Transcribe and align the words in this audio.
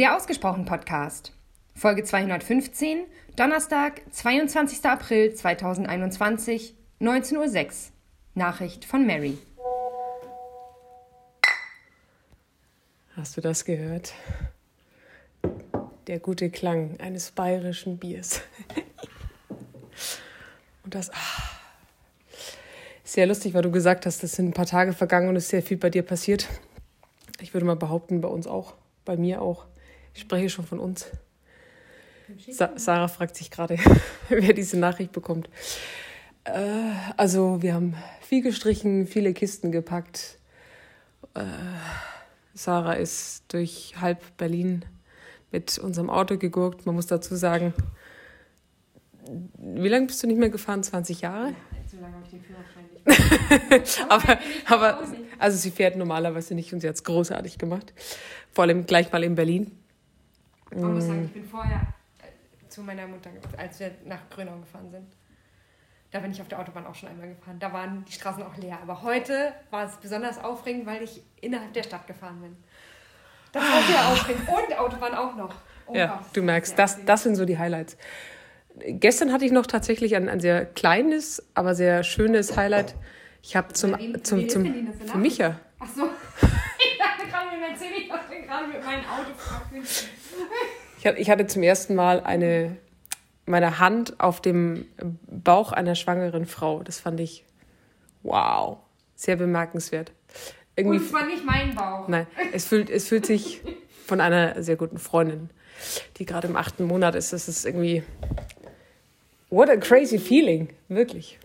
Der 0.00 0.16
Ausgesprochen 0.16 0.64
Podcast. 0.64 1.34
Folge 1.74 2.04
215, 2.04 3.04
Donnerstag, 3.36 4.00
22. 4.10 4.82
April 4.86 5.34
2021, 5.34 6.74
19.06 7.02 7.36
Uhr. 7.36 7.68
Nachricht 8.34 8.86
von 8.86 9.06
Mary. 9.06 9.36
Hast 13.14 13.36
du 13.36 13.42
das 13.42 13.66
gehört? 13.66 14.14
Der 16.06 16.18
gute 16.18 16.48
Klang 16.48 16.98
eines 16.98 17.32
bayerischen 17.32 17.98
Biers. 17.98 18.40
Und 20.82 20.94
das. 20.94 21.10
Ah, 21.10 21.42
sehr 23.04 23.26
lustig, 23.26 23.52
weil 23.52 23.60
du 23.60 23.70
gesagt 23.70 24.06
hast, 24.06 24.24
es 24.24 24.32
sind 24.32 24.48
ein 24.48 24.54
paar 24.54 24.64
Tage 24.64 24.94
vergangen 24.94 25.28
und 25.28 25.36
es 25.36 25.44
ist 25.44 25.50
sehr 25.50 25.62
viel 25.62 25.76
bei 25.76 25.90
dir 25.90 26.04
passiert. 26.04 26.48
Ich 27.42 27.52
würde 27.52 27.66
mal 27.66 27.76
behaupten, 27.76 28.22
bei 28.22 28.28
uns 28.28 28.46
auch, 28.46 28.72
bei 29.04 29.18
mir 29.18 29.42
auch. 29.42 29.66
Ich 30.14 30.22
spreche 30.22 30.50
schon 30.50 30.66
von 30.66 30.80
uns. 30.80 31.06
Sa 32.50 32.72
Sarah 32.76 33.08
fragt 33.08 33.36
sich 33.36 33.50
gerade, 33.50 33.78
wer 34.28 34.52
diese 34.52 34.78
Nachricht 34.78 35.12
bekommt. 35.12 35.48
Äh, 36.44 36.92
also, 37.16 37.62
wir 37.62 37.74
haben 37.74 37.96
viel 38.20 38.42
gestrichen, 38.42 39.06
viele 39.06 39.32
Kisten 39.32 39.72
gepackt. 39.72 40.38
Äh, 41.34 41.42
Sarah 42.54 42.94
ist 42.94 43.44
durch 43.48 43.94
halb 44.00 44.36
Berlin 44.36 44.84
mit 45.52 45.78
unserem 45.78 46.10
Auto 46.10 46.36
gegurkt. 46.36 46.86
Man 46.86 46.94
muss 46.94 47.06
dazu 47.06 47.34
sagen, 47.34 47.74
wie 49.58 49.88
lange 49.88 50.06
bist 50.06 50.22
du 50.22 50.26
nicht 50.26 50.38
mehr 50.38 50.50
gefahren? 50.50 50.82
20 50.82 51.20
Jahre? 51.20 51.48
Ja, 51.48 51.54
so 51.90 52.00
lange 52.00 52.14
habe 52.14 52.24
ich 52.24 52.30
den 52.30 52.42
Führerschein 52.42 52.84
nicht. 53.78 54.00
aber, 54.08 54.38
aber 54.66 55.02
also 55.38 55.56
sie 55.56 55.70
fährt 55.70 55.96
normalerweise 55.96 56.54
nicht 56.54 56.72
und 56.72 56.80
sie 56.80 56.88
hat 56.88 56.96
es 56.96 57.04
großartig 57.04 57.58
gemacht. 57.58 57.92
Vor 58.52 58.64
allem 58.64 58.86
gleich 58.86 59.12
mal 59.12 59.22
in 59.24 59.34
Berlin. 59.34 59.72
Ich 60.70 60.76
muss 60.76 61.06
sagen, 61.06 61.24
ich 61.24 61.32
bin 61.32 61.44
vorher 61.44 61.80
äh, 62.18 62.68
zu 62.68 62.82
meiner 62.82 63.06
Mutter, 63.06 63.30
als 63.56 63.80
wir 63.80 63.92
nach 64.04 64.28
Grönau 64.30 64.58
gefahren 64.58 64.90
sind. 64.90 65.06
Da 66.10 66.18
bin 66.18 66.32
ich 66.32 66.40
auf 66.40 66.48
der 66.48 66.58
Autobahn 66.58 66.86
auch 66.86 66.94
schon 66.94 67.08
einmal 67.08 67.28
gefahren. 67.28 67.58
Da 67.60 67.72
waren 67.72 68.04
die 68.04 68.12
Straßen 68.12 68.42
auch 68.42 68.56
leer. 68.56 68.78
Aber 68.82 69.02
heute 69.02 69.52
war 69.70 69.86
es 69.86 69.96
besonders 69.96 70.42
aufregend, 70.42 70.86
weil 70.86 71.02
ich 71.02 71.22
innerhalb 71.40 71.72
der 71.72 71.84
Stadt 71.84 72.06
gefahren 72.06 72.40
bin. 72.40 72.56
Das 73.52 73.62
war 73.62 73.82
sehr 73.82 74.08
aufregend. 74.08 74.48
Und 74.48 74.78
Autobahn 74.78 75.14
auch 75.14 75.36
noch. 75.36 75.54
Oh 75.86 75.94
ja, 75.94 76.06
Gott, 76.06 76.36
du 76.36 76.42
merkst, 76.42 76.78
das, 76.78 77.04
das 77.04 77.22
sind 77.22 77.36
so 77.36 77.44
die 77.44 77.58
Highlights. 77.58 77.96
Gestern 78.78 79.32
hatte 79.32 79.44
ich 79.44 79.52
noch 79.52 79.66
tatsächlich 79.66 80.14
ein, 80.16 80.28
ein 80.28 80.40
sehr 80.40 80.64
kleines, 80.64 81.44
aber 81.54 81.74
sehr 81.74 82.02
schönes 82.02 82.56
Highlight. 82.56 82.94
Ich 83.42 83.56
habe 83.56 83.72
zum, 83.72 83.96
zum, 84.22 84.48
zum, 84.48 84.48
zum 84.48 84.94
für 85.06 85.18
Micha. 85.18 85.60
Ach 85.78 85.88
so. 85.88 86.08
Mir 87.60 87.72
erzähle 87.72 87.96
ich 87.96 88.08
was 88.08 88.20
denn 88.30 88.46
gerade 88.46 88.66
mit 88.68 88.82
meinem 88.82 89.04
Auto 89.04 89.32
ich 91.16 91.30
hatte 91.30 91.46
zum 91.46 91.62
ersten 91.62 91.94
Mal 91.94 92.20
eine 92.20 92.76
meine 93.46 93.78
Hand 93.78 94.20
auf 94.20 94.40
dem 94.40 94.86
Bauch 95.26 95.72
einer 95.72 95.94
schwangeren 95.94 96.46
Frau. 96.46 96.82
Das 96.82 97.00
fand 97.00 97.20
ich 97.20 97.44
wow, 98.22 98.78
sehr 99.14 99.36
bemerkenswert. 99.36 100.12
Irgendwie, 100.76 100.98
Und 100.98 101.04
es 101.04 101.12
war 101.12 101.26
nicht 101.26 101.44
mein 101.44 101.74
Bauch. 101.74 102.06
Nein, 102.08 102.26
es 102.52 102.66
fühlt, 102.66 102.88
es 102.88 103.08
fühlt 103.08 103.26
sich 103.26 103.60
von 104.06 104.20
einer 104.20 104.62
sehr 104.62 104.76
guten 104.76 104.98
Freundin, 104.98 105.50
die 106.16 106.26
gerade 106.26 106.48
im 106.48 106.56
achten 106.56 106.84
Monat 106.84 107.14
ist. 107.14 107.32
Das 107.32 107.48
ist 107.48 107.66
irgendwie 107.66 108.02
what 109.50 109.68
a 109.68 109.76
crazy 109.76 110.18
feeling, 110.18 110.68
wirklich. 110.88 111.38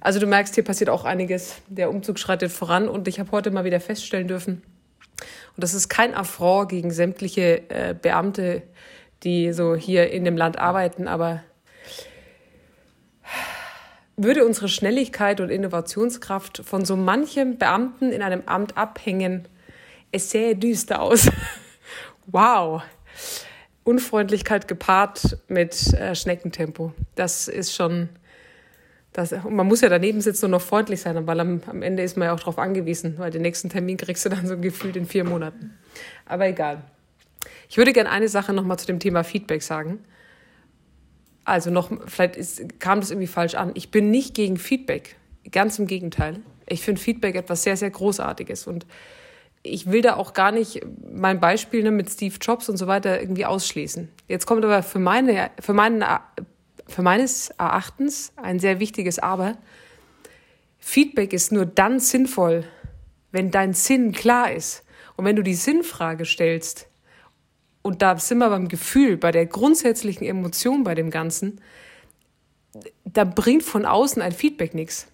Also 0.00 0.20
du 0.20 0.26
merkst, 0.26 0.54
hier 0.54 0.64
passiert 0.64 0.90
auch 0.90 1.04
einiges. 1.04 1.56
Der 1.68 1.90
Umzug 1.90 2.18
schreitet 2.18 2.52
voran 2.52 2.88
und 2.88 3.08
ich 3.08 3.20
habe 3.20 3.30
heute 3.30 3.50
mal 3.50 3.64
wieder 3.64 3.80
feststellen 3.80 4.28
dürfen, 4.28 4.62
und 5.56 5.62
das 5.62 5.72
ist 5.72 5.88
kein 5.88 6.14
Affront 6.14 6.68
gegen 6.68 6.90
sämtliche 6.90 7.70
äh, 7.70 7.94
Beamte, 7.94 8.62
die 9.22 9.52
so 9.52 9.74
hier 9.74 10.10
in 10.10 10.24
dem 10.24 10.36
Land 10.36 10.58
arbeiten, 10.58 11.08
aber 11.08 11.42
würde 14.16 14.44
unsere 14.44 14.68
Schnelligkeit 14.68 15.40
und 15.40 15.50
Innovationskraft 15.50 16.62
von 16.64 16.84
so 16.84 16.96
manchem 16.96 17.58
Beamten 17.58 18.12
in 18.12 18.22
einem 18.22 18.42
Amt 18.46 18.76
abhängen, 18.76 19.48
es 20.12 20.30
sähe 20.30 20.56
düster 20.56 21.00
aus. 21.00 21.30
wow. 22.26 22.82
Unfreundlichkeit 23.84 24.68
gepaart 24.68 25.38
mit 25.48 25.94
äh, 25.94 26.14
Schneckentempo. 26.14 26.92
Das 27.14 27.48
ist 27.48 27.74
schon. 27.74 28.08
Das, 29.16 29.34
man 29.48 29.66
muss 29.66 29.80
ja 29.80 29.88
daneben 29.88 30.20
sitzen 30.20 30.44
und 30.44 30.50
noch 30.50 30.60
freundlich 30.60 31.00
sein, 31.00 31.26
weil 31.26 31.40
am, 31.40 31.62
am 31.68 31.80
Ende 31.80 32.02
ist 32.02 32.18
man 32.18 32.26
ja 32.26 32.34
auch 32.34 32.38
darauf 32.38 32.58
angewiesen, 32.58 33.14
weil 33.16 33.30
den 33.30 33.40
nächsten 33.40 33.70
Termin 33.70 33.96
kriegst 33.96 34.26
du 34.26 34.28
dann 34.28 34.46
so 34.46 34.58
gefühlt 34.58 34.94
in 34.94 35.06
vier 35.06 35.24
Monaten. 35.24 35.72
Aber 36.26 36.46
egal. 36.46 36.82
Ich 37.70 37.78
würde 37.78 37.94
gerne 37.94 38.10
eine 38.10 38.28
Sache 38.28 38.52
nochmal 38.52 38.78
zu 38.78 38.84
dem 38.84 38.98
Thema 38.98 39.24
Feedback 39.24 39.62
sagen. 39.62 40.00
Also 41.46 41.70
noch, 41.70 41.90
vielleicht 42.06 42.36
ist, 42.36 42.78
kam 42.78 43.00
das 43.00 43.10
irgendwie 43.10 43.26
falsch 43.26 43.54
an. 43.54 43.70
Ich 43.72 43.90
bin 43.90 44.10
nicht 44.10 44.34
gegen 44.34 44.58
Feedback. 44.58 45.16
Ganz 45.50 45.78
im 45.78 45.86
Gegenteil. 45.86 46.40
Ich 46.68 46.82
finde 46.82 47.00
Feedback 47.00 47.36
etwas 47.36 47.62
sehr, 47.62 47.78
sehr 47.78 47.88
Großartiges. 47.88 48.66
Und 48.66 48.84
ich 49.62 49.90
will 49.90 50.02
da 50.02 50.16
auch 50.16 50.34
gar 50.34 50.52
nicht 50.52 50.84
mein 51.10 51.40
Beispiel 51.40 51.82
ne, 51.82 51.90
mit 51.90 52.10
Steve 52.10 52.34
Jobs 52.38 52.68
und 52.68 52.76
so 52.76 52.86
weiter 52.86 53.18
irgendwie 53.18 53.46
ausschließen. 53.46 54.10
Jetzt 54.28 54.44
kommt 54.44 54.62
aber 54.62 54.82
für, 54.82 54.98
meine, 54.98 55.50
für, 55.58 55.72
meinen, 55.72 56.04
für 56.88 57.02
meines 57.02 57.50
Erachtens 57.50 58.32
ein 58.36 58.58
sehr 58.60 58.80
wichtiges 58.80 59.18
Aber. 59.18 59.56
Feedback 60.78 61.32
ist 61.32 61.52
nur 61.52 61.66
dann 61.66 61.98
sinnvoll, 61.98 62.64
wenn 63.32 63.50
dein 63.50 63.74
Sinn 63.74 64.12
klar 64.12 64.52
ist. 64.52 64.84
Und 65.16 65.24
wenn 65.24 65.36
du 65.36 65.42
die 65.42 65.54
Sinnfrage 65.54 66.24
stellst, 66.24 66.88
und 67.82 68.02
da 68.02 68.18
sind 68.18 68.38
wir 68.38 68.50
beim 68.50 68.68
Gefühl, 68.68 69.16
bei 69.16 69.30
der 69.30 69.46
grundsätzlichen 69.46 70.26
Emotion 70.26 70.84
bei 70.84 70.94
dem 70.94 71.10
Ganzen, 71.10 71.60
da 73.04 73.24
bringt 73.24 73.62
von 73.62 73.86
außen 73.86 74.20
ein 74.20 74.32
Feedback 74.32 74.74
nichts. 74.74 75.06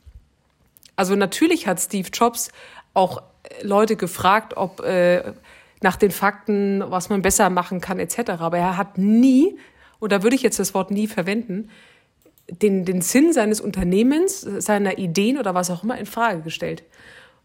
Also 0.97 1.15
natürlich 1.15 1.67
hat 1.67 1.81
Steve 1.81 2.09
Jobs 2.13 2.51
auch 2.95 3.23
Leute 3.63 3.97
gefragt, 3.97 4.57
ob 4.57 4.81
äh, 4.81 5.33
nach 5.83 5.97
den 5.97 6.11
Fakten, 6.11 6.83
was 6.87 7.09
man 7.09 7.23
besser 7.23 7.51
machen 7.51 7.81
kann, 7.81 7.99
etc. 7.99 8.31
Aber 8.39 8.59
er 8.59 8.77
hat 8.77 8.99
nie, 8.99 9.59
und 10.03 10.11
da 10.11 10.25
würde 10.25 10.35
ich 10.35 10.43
jetzt 10.43 10.59
das 10.59 10.75
Wort 10.75 10.91
nie 10.91 11.07
verwenden, 11.07 11.71
den, 12.51 12.85
den 12.85 13.03
Sinn 13.03 13.33
seines 13.33 13.61
Unternehmens, 13.61 14.41
seiner 14.41 14.99
Ideen 14.99 15.39
oder 15.39 15.55
was 15.55 15.71
auch 15.71 15.85
immer 15.85 15.97
in 15.97 16.07
Frage 16.07 16.41
gestellt. 16.41 16.83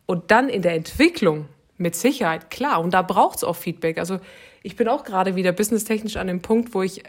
Und 0.08 0.32
dann 0.32 0.50
in 0.50 0.64
der 0.64 0.74
Entwicklung 0.74 1.46
mit 1.78 1.96
Sicherheit, 1.96 2.50
klar. 2.50 2.82
Und 2.82 2.96
da 2.96 3.04
braucht 3.04 3.38
es 3.38 3.44
auch 3.44 3.56
Feedback. 3.56 4.00
Also 4.00 4.20
ich 4.64 4.76
bin 4.76 4.88
auch 4.88 5.04
gerade 5.04 5.36
wieder 5.36 5.52
businesstechnisch 5.52 6.18
an 6.18 6.26
dem 6.26 6.42
Punkt, 6.42 6.74
wo 6.74 6.82
ich, 6.82 7.04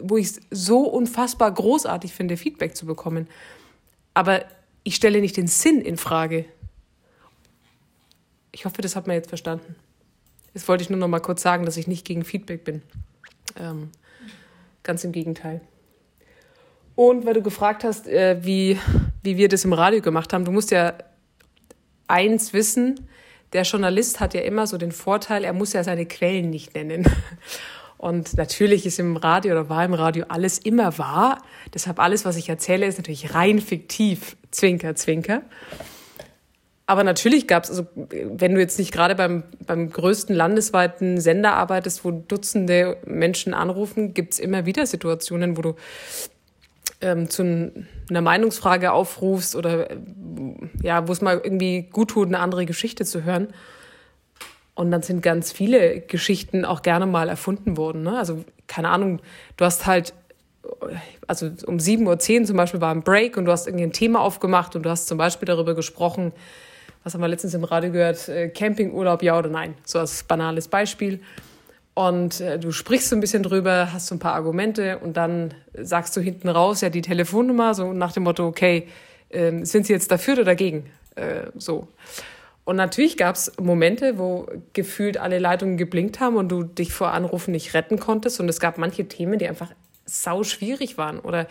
wo 0.00 0.18
so 0.50 0.88
unfassbar 0.88 1.52
großartig 1.52 2.14
finde, 2.14 2.38
Feedback 2.38 2.74
zu 2.74 2.86
bekommen. 2.86 3.28
Aber 4.14 4.46
ich 4.82 4.94
stelle 4.94 5.20
nicht 5.20 5.36
den 5.36 5.46
Sinn 5.46 5.82
in 5.82 5.98
Frage. 5.98 6.46
Ich 8.50 8.64
hoffe, 8.64 8.80
das 8.80 8.96
hat 8.96 9.06
man 9.06 9.16
jetzt 9.16 9.28
verstanden. 9.28 9.76
Jetzt 10.54 10.66
wollte 10.68 10.84
ich 10.84 10.88
nur 10.88 10.98
noch 10.98 11.08
mal 11.08 11.20
kurz 11.20 11.42
sagen, 11.42 11.66
dass 11.66 11.76
ich 11.76 11.86
nicht 11.86 12.06
gegen 12.06 12.24
Feedback 12.24 12.64
bin. 12.64 12.80
Ähm, 13.58 13.90
ganz 14.86 15.04
im 15.04 15.12
Gegenteil. 15.12 15.60
Und 16.94 17.26
weil 17.26 17.34
du 17.34 17.42
gefragt 17.42 17.84
hast, 17.84 18.08
äh, 18.08 18.38
wie, 18.40 18.78
wie 19.22 19.36
wir 19.36 19.48
das 19.48 19.64
im 19.64 19.74
Radio 19.74 20.00
gemacht 20.00 20.32
haben, 20.32 20.44
du 20.44 20.52
musst 20.52 20.70
ja 20.70 20.94
eins 22.08 22.52
wissen, 22.52 23.06
der 23.52 23.62
Journalist 23.62 24.20
hat 24.20 24.34
ja 24.34 24.40
immer 24.40 24.66
so 24.66 24.78
den 24.78 24.92
Vorteil, 24.92 25.44
er 25.44 25.52
muss 25.52 25.72
ja 25.72 25.84
seine 25.84 26.06
Quellen 26.06 26.50
nicht 26.50 26.74
nennen. 26.74 27.06
Und 27.98 28.36
natürlich 28.36 28.84
ist 28.84 28.98
im 28.98 29.16
Radio 29.16 29.52
oder 29.52 29.68
war 29.68 29.84
im 29.84 29.94
Radio 29.94 30.26
alles 30.28 30.58
immer 30.58 30.98
wahr. 30.98 31.42
Deshalb 31.72 31.98
alles, 31.98 32.24
was 32.24 32.36
ich 32.36 32.48
erzähle, 32.48 32.86
ist 32.86 32.98
natürlich 32.98 33.34
rein 33.34 33.60
fiktiv. 33.60 34.36
Zwinker, 34.50 34.94
zwinker. 34.94 35.42
Aber 36.86 37.02
natürlich 37.02 37.48
gab 37.48 37.64
es, 37.64 37.70
also 37.70 37.86
wenn 37.94 38.54
du 38.54 38.60
jetzt 38.60 38.78
nicht 38.78 38.92
gerade 38.92 39.16
beim, 39.16 39.42
beim 39.66 39.90
größten 39.90 40.34
landesweiten 40.34 41.20
Sender 41.20 41.54
arbeitest, 41.54 42.04
wo 42.04 42.12
Dutzende 42.12 42.98
Menschen 43.04 43.54
anrufen, 43.54 44.14
gibt 44.14 44.34
es 44.34 44.38
immer 44.38 44.66
wieder 44.66 44.86
Situationen, 44.86 45.56
wo 45.56 45.62
du 45.62 45.74
ähm, 47.00 47.28
zu 47.28 47.72
einer 48.08 48.20
Meinungsfrage 48.20 48.92
aufrufst 48.92 49.56
oder 49.56 49.88
ja, 50.80 51.08
wo 51.08 51.12
es 51.12 51.20
mal 51.20 51.40
irgendwie 51.42 51.82
gut 51.82 52.10
tut, 52.10 52.28
eine 52.28 52.38
andere 52.38 52.66
Geschichte 52.66 53.04
zu 53.04 53.24
hören. 53.24 53.48
Und 54.74 54.92
dann 54.92 55.02
sind 55.02 55.22
ganz 55.22 55.50
viele 55.50 56.00
Geschichten 56.00 56.64
auch 56.64 56.82
gerne 56.82 57.06
mal 57.06 57.28
erfunden 57.28 57.76
worden. 57.76 58.02
Ne? 58.02 58.16
Also, 58.16 58.44
keine 58.68 58.90
Ahnung, 58.90 59.20
du 59.56 59.64
hast 59.64 59.86
halt, 59.86 60.14
also 61.26 61.46
um 61.66 61.78
7.10 61.78 62.40
Uhr 62.40 62.46
zum 62.46 62.56
Beispiel 62.56 62.80
war 62.80 62.94
ein 62.94 63.02
Break 63.02 63.36
und 63.36 63.46
du 63.46 63.52
hast 63.52 63.66
irgendwie 63.66 63.84
ein 63.84 63.92
Thema 63.92 64.20
aufgemacht 64.20 64.76
und 64.76 64.84
du 64.84 64.90
hast 64.90 65.08
zum 65.08 65.18
Beispiel 65.18 65.46
darüber 65.46 65.74
gesprochen, 65.74 66.32
was 67.06 67.14
haben 67.14 67.20
wir 67.20 67.28
letztens 67.28 67.54
im 67.54 67.62
Radio 67.62 67.92
gehört, 67.92 68.28
äh, 68.28 68.48
Campingurlaub, 68.48 69.22
ja 69.22 69.38
oder 69.38 69.48
nein. 69.48 69.76
So 69.84 70.00
als 70.00 70.24
banales 70.24 70.66
Beispiel. 70.66 71.20
Und 71.94 72.40
äh, 72.40 72.58
du 72.58 72.72
sprichst 72.72 73.10
so 73.10 73.16
ein 73.16 73.20
bisschen 73.20 73.44
drüber, 73.44 73.92
hast 73.92 74.08
so 74.08 74.16
ein 74.16 74.18
paar 74.18 74.34
Argumente 74.34 74.98
und 74.98 75.16
dann 75.16 75.54
sagst 75.80 76.16
du 76.16 76.20
hinten 76.20 76.48
raus 76.48 76.80
ja 76.80 76.90
die 76.90 77.02
Telefonnummer, 77.02 77.74
so 77.74 77.92
nach 77.92 78.10
dem 78.10 78.24
Motto, 78.24 78.44
okay, 78.44 78.88
äh, 79.28 79.64
sind 79.64 79.86
Sie 79.86 79.92
jetzt 79.92 80.10
dafür 80.10 80.34
oder 80.34 80.44
dagegen? 80.44 80.90
Äh, 81.14 81.42
so. 81.54 81.86
Und 82.64 82.74
natürlich 82.74 83.16
gab 83.16 83.36
es 83.36 83.52
Momente, 83.60 84.18
wo 84.18 84.48
gefühlt 84.72 85.16
alle 85.16 85.38
Leitungen 85.38 85.76
geblinkt 85.76 86.18
haben 86.18 86.34
und 86.34 86.48
du 86.48 86.64
dich 86.64 86.92
vor 86.92 87.12
Anrufen 87.12 87.52
nicht 87.52 87.72
retten 87.72 88.00
konntest. 88.00 88.40
Und 88.40 88.48
es 88.48 88.58
gab 88.58 88.78
manche 88.78 89.06
Themen, 89.06 89.38
die 89.38 89.46
einfach 89.46 89.70
sau 90.06 90.42
schwierig 90.42 90.98
waren. 90.98 91.20
Oder 91.20 91.46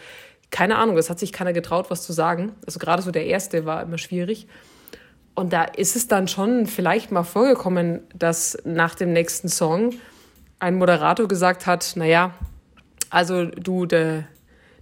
keine 0.52 0.76
Ahnung, 0.76 0.98
es 0.98 1.10
hat 1.10 1.18
sich 1.18 1.32
keiner 1.32 1.54
getraut, 1.54 1.90
was 1.90 2.04
zu 2.04 2.12
sagen. 2.12 2.52
Also 2.66 2.78
gerade 2.78 3.02
so 3.02 3.12
der 3.12 3.26
erste 3.26 3.66
war 3.66 3.82
immer 3.84 3.98
schwierig. 3.98 4.48
Und 5.36 5.52
da 5.52 5.66
ist 5.66 5.98
es 5.98 6.08
dann 6.08 6.28
schon 6.30 6.66
vielleicht 6.66 7.12
mal 7.12 7.24
vorgekommen, 7.24 8.02
dass 8.18 8.58
nach 8.64 8.96
dem 8.96 9.12
nächsten 9.12 9.50
Song 9.50 9.94
ein 10.60 10.76
Moderator 10.76 11.28
gesagt 11.28 11.66
hat, 11.68 11.94
naja, 11.96 12.34
also 13.10 13.46
du, 13.46 13.86
der, 13.86 14.24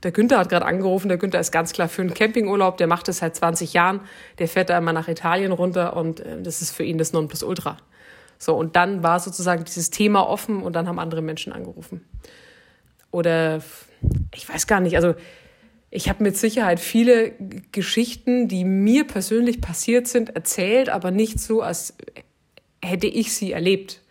der 0.04 0.12
Günther 0.12 0.38
hat 0.38 0.50
gerade 0.50 0.66
angerufen, 0.66 1.08
der 1.08 1.18
Günther 1.18 1.40
ist 1.40 1.52
ganz 1.52 1.74
klar 1.74 1.90
für 1.90 2.04
einen 2.04 2.14
Campingurlaub, 2.14 2.78
der 2.78 2.86
macht 2.86 3.08
das 3.08 3.18
seit 3.18 3.36
20 3.36 3.74
Jahren, 3.74 4.02
der 4.38 4.48
fährt 4.48 4.70
da 4.70 4.78
immer 4.78 4.94
nach 4.94 5.08
Italien 5.08 5.52
runter 5.52 5.96
und 5.98 6.20
äh, 6.20 6.42
das 6.42 6.62
ist 6.62 6.72
für 6.72 6.84
ihn 6.84 7.00
das 7.00 7.14
Nonplusultra. 7.14 7.78
So, 8.38 8.56
und 8.56 8.76
dann 8.76 9.02
war 9.02 9.20
sozusagen 9.20 9.64
dieses 9.64 9.90
Thema 9.90 10.28
offen 10.28 10.62
und 10.62 10.74
dann 10.74 10.88
haben 10.88 11.00
andere 11.00 11.22
Menschen 11.22 11.52
angerufen. 11.52 12.06
Oder 13.10 13.62
ich 14.36 14.48
weiß 14.48 14.68
gar 14.68 14.82
nicht, 14.82 14.96
also 14.96 15.16
ich 15.96 16.10
habe 16.10 16.24
mit 16.24 16.36
Sicherheit 16.36 16.80
viele 16.80 17.34
Geschichten, 17.72 18.48
die 18.48 18.66
mir 18.66 19.06
persönlich 19.06 19.62
passiert 19.62 20.08
sind, 20.08 20.36
erzählt, 20.36 20.90
aber 20.90 21.12
nicht 21.12 21.40
so, 21.40 21.62
als 21.62 21.94
hätte 22.84 23.06
ich 23.06 23.34
sie 23.34 23.52
erlebt. 23.52 24.02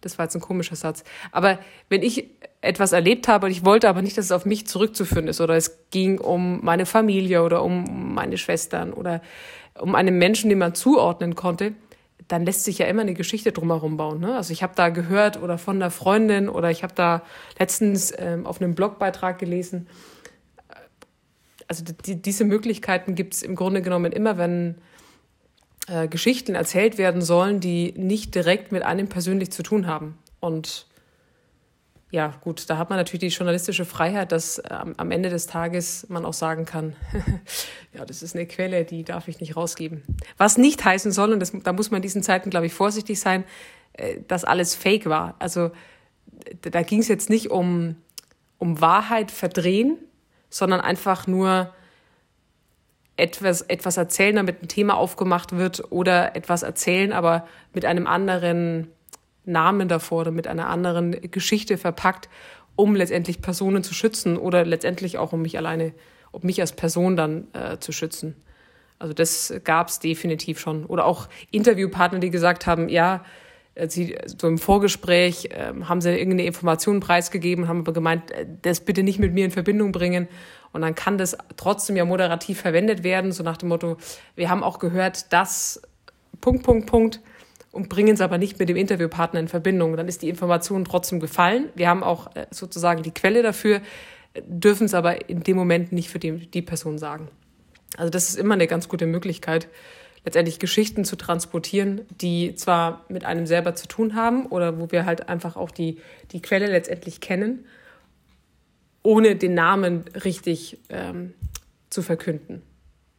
Das 0.00 0.16
war 0.16 0.24
jetzt 0.24 0.34
ein 0.34 0.40
komischer 0.40 0.74
Satz. 0.74 1.04
Aber 1.30 1.58
wenn 1.90 2.02
ich 2.02 2.30
etwas 2.62 2.92
erlebt 2.92 3.28
habe 3.28 3.46
und 3.46 3.52
ich 3.52 3.66
wollte 3.66 3.86
aber 3.86 4.00
nicht, 4.00 4.16
dass 4.16 4.26
es 4.26 4.32
auf 4.32 4.46
mich 4.46 4.66
zurückzuführen 4.66 5.28
ist 5.28 5.42
oder 5.42 5.56
es 5.56 5.78
ging 5.90 6.18
um 6.18 6.64
meine 6.64 6.86
Familie 6.86 7.42
oder 7.42 7.62
um 7.62 8.14
meine 8.14 8.38
Schwestern 8.38 8.94
oder 8.94 9.20
um 9.78 9.94
einen 9.94 10.16
Menschen, 10.16 10.48
den 10.48 10.58
man 10.58 10.74
zuordnen 10.74 11.34
konnte, 11.34 11.74
dann 12.28 12.46
lässt 12.46 12.64
sich 12.64 12.78
ja 12.78 12.86
immer 12.86 13.02
eine 13.02 13.14
Geschichte 13.14 13.52
drumherum 13.52 13.98
bauen. 13.98 14.20
Ne? 14.20 14.34
Also 14.36 14.54
ich 14.54 14.62
habe 14.62 14.72
da 14.74 14.88
gehört 14.88 15.42
oder 15.42 15.58
von 15.58 15.76
einer 15.76 15.90
Freundin 15.90 16.48
oder 16.48 16.70
ich 16.70 16.82
habe 16.82 16.94
da 16.94 17.22
letztens 17.58 18.10
ähm, 18.16 18.46
auf 18.46 18.62
einem 18.62 18.74
Blogbeitrag 18.74 19.38
gelesen, 19.38 19.86
also 21.72 21.84
die, 22.04 22.20
diese 22.20 22.44
Möglichkeiten 22.44 23.14
gibt 23.14 23.32
es 23.32 23.42
im 23.42 23.56
Grunde 23.56 23.80
genommen 23.80 24.12
immer, 24.12 24.36
wenn 24.36 24.74
äh, 25.88 26.06
Geschichten 26.06 26.54
erzählt 26.54 26.98
werden 26.98 27.22
sollen, 27.22 27.60
die 27.60 27.94
nicht 27.96 28.34
direkt 28.34 28.72
mit 28.72 28.82
einem 28.82 29.08
persönlich 29.08 29.50
zu 29.52 29.62
tun 29.62 29.86
haben. 29.86 30.18
Und 30.38 30.86
ja, 32.10 32.34
gut, 32.42 32.68
da 32.68 32.76
hat 32.76 32.90
man 32.90 32.98
natürlich 32.98 33.20
die 33.20 33.38
journalistische 33.38 33.86
Freiheit, 33.86 34.32
dass 34.32 34.58
äh, 34.58 34.68
am 34.70 35.10
Ende 35.10 35.30
des 35.30 35.46
Tages 35.46 36.06
man 36.10 36.26
auch 36.26 36.34
sagen 36.34 36.66
kann, 36.66 36.94
ja, 37.94 38.04
das 38.04 38.22
ist 38.22 38.36
eine 38.36 38.44
Quelle, 38.44 38.84
die 38.84 39.02
darf 39.02 39.28
ich 39.28 39.40
nicht 39.40 39.56
rausgeben. 39.56 40.02
Was 40.36 40.58
nicht 40.58 40.84
heißen 40.84 41.10
soll, 41.10 41.32
und 41.32 41.40
das, 41.40 41.52
da 41.64 41.72
muss 41.72 41.90
man 41.90 42.00
in 42.00 42.02
diesen 42.02 42.22
Zeiten, 42.22 42.50
glaube 42.50 42.66
ich, 42.66 42.74
vorsichtig 42.74 43.18
sein, 43.18 43.44
äh, 43.94 44.18
dass 44.28 44.44
alles 44.44 44.74
fake 44.74 45.06
war. 45.06 45.36
Also 45.38 45.70
da 46.60 46.82
ging 46.82 47.00
es 47.00 47.08
jetzt 47.08 47.30
nicht 47.30 47.50
um, 47.50 47.96
um 48.58 48.82
Wahrheit 48.82 49.30
verdrehen, 49.30 49.96
sondern 50.52 50.80
einfach 50.80 51.26
nur 51.26 51.72
etwas, 53.16 53.62
etwas 53.62 53.96
erzählen, 53.96 54.36
damit 54.36 54.62
ein 54.62 54.68
Thema 54.68 54.96
aufgemacht 54.96 55.56
wird 55.56 55.90
oder 55.90 56.36
etwas 56.36 56.62
erzählen, 56.62 57.12
aber 57.12 57.46
mit 57.72 57.84
einem 57.84 58.06
anderen 58.06 58.88
Namen 59.44 59.88
davor 59.88 60.20
oder 60.20 60.30
mit 60.30 60.46
einer 60.46 60.68
anderen 60.68 61.30
Geschichte 61.30 61.78
verpackt, 61.78 62.28
um 62.76 62.94
letztendlich 62.94 63.42
Personen 63.42 63.82
zu 63.82 63.94
schützen 63.94 64.36
oder 64.36 64.64
letztendlich 64.64 65.18
auch 65.18 65.32
um 65.32 65.42
mich 65.42 65.56
alleine, 65.56 65.92
um 66.30 66.42
mich 66.44 66.60
als 66.60 66.72
Person 66.72 67.16
dann 67.16 67.48
äh, 67.54 67.78
zu 67.78 67.92
schützen. 67.92 68.36
Also 68.98 69.14
das 69.14 69.52
gab 69.64 69.88
es 69.88 69.98
definitiv 69.98 70.60
schon. 70.60 70.84
Oder 70.86 71.06
auch 71.06 71.28
Interviewpartner, 71.50 72.20
die 72.20 72.30
gesagt 72.30 72.66
haben, 72.66 72.88
ja, 72.88 73.24
sie, 73.88 74.16
so 74.26 74.48
im 74.48 74.58
Vorgespräch 74.58 75.46
äh, 75.46 75.72
haben 75.84 76.00
sie 76.00 76.10
irgendeine 76.10 76.44
Information 76.44 77.00
preisgegeben, 77.00 77.68
haben 77.68 77.80
aber 77.80 77.92
gemeint, 77.92 78.30
äh, 78.30 78.46
das 78.62 78.80
bitte 78.80 79.02
nicht 79.02 79.18
mit 79.18 79.32
mir 79.32 79.44
in 79.44 79.50
Verbindung 79.50 79.92
bringen. 79.92 80.28
Und 80.72 80.82
dann 80.82 80.94
kann 80.94 81.18
das 81.18 81.36
trotzdem 81.56 81.96
ja 81.96 82.04
moderativ 82.04 82.60
verwendet 82.60 83.04
werden, 83.04 83.32
so 83.32 83.42
nach 83.42 83.56
dem 83.56 83.68
Motto, 83.68 83.96
wir 84.36 84.48
haben 84.48 84.62
auch 84.62 84.78
gehört, 84.78 85.32
dass 85.32 85.82
Punkt, 86.40 86.62
Punkt, 86.64 86.86
Punkt 86.86 87.20
und 87.72 87.88
bringen 87.88 88.14
es 88.14 88.20
aber 88.20 88.38
nicht 88.38 88.58
mit 88.58 88.68
dem 88.68 88.76
Interviewpartner 88.76 89.40
in 89.40 89.48
Verbindung. 89.48 89.96
Dann 89.96 90.08
ist 90.08 90.22
die 90.22 90.28
Information 90.28 90.84
trotzdem 90.84 91.20
gefallen. 91.20 91.70
Wir 91.74 91.88
haben 91.88 92.02
auch 92.02 92.34
äh, 92.36 92.46
sozusagen 92.50 93.02
die 93.02 93.12
Quelle 93.12 93.42
dafür, 93.42 93.80
dürfen 94.46 94.84
es 94.84 94.94
aber 94.94 95.28
in 95.28 95.42
dem 95.42 95.56
Moment 95.56 95.92
nicht 95.92 96.08
für 96.08 96.18
die, 96.18 96.46
die 96.46 96.62
Person 96.62 96.98
sagen. 96.98 97.28
Also 97.96 98.10
das 98.10 98.28
ist 98.28 98.36
immer 98.36 98.54
eine 98.54 98.66
ganz 98.66 98.88
gute 98.88 99.06
Möglichkeit, 99.06 99.68
letztendlich 100.24 100.58
Geschichten 100.58 101.04
zu 101.04 101.16
transportieren, 101.16 102.02
die 102.20 102.54
zwar 102.54 103.04
mit 103.08 103.24
einem 103.24 103.46
selber 103.46 103.74
zu 103.74 103.88
tun 103.88 104.14
haben 104.14 104.46
oder 104.46 104.78
wo 104.80 104.90
wir 104.92 105.04
halt 105.04 105.28
einfach 105.28 105.56
auch 105.56 105.70
die, 105.70 106.00
die 106.30 106.40
Quelle 106.40 106.66
letztendlich 106.66 107.20
kennen, 107.20 107.66
ohne 109.02 109.34
den 109.34 109.54
Namen 109.54 110.04
richtig 110.24 110.78
ähm, 110.88 111.34
zu 111.90 112.02
verkünden. 112.02 112.62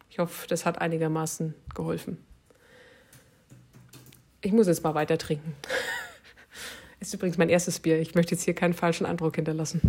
Ich 0.10 0.20
hoffe, 0.20 0.48
das 0.48 0.66
hat 0.66 0.80
einigermaßen 0.80 1.54
geholfen. 1.76 2.18
Ich 4.42 4.52
muss 4.52 4.68
jetzt 4.68 4.84
mal 4.84 4.94
weiter 4.94 5.18
trinken. 5.18 5.56
Ist 7.00 7.14
übrigens 7.14 7.38
mein 7.38 7.50
erstes 7.50 7.80
Bier. 7.80 8.00
Ich 8.00 8.16
möchte 8.16 8.36
jetzt 8.36 8.44
hier 8.44 8.54
keinen 8.54 8.74
falschen 8.74 9.06
Eindruck 9.06 9.36
hinterlassen. 9.36 9.82